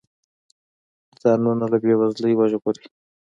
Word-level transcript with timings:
ځانونه 1.21 1.65
له 1.71 1.77
بې 1.83 1.93
وزلۍ 1.99 2.33
وژغوري. 2.35 2.85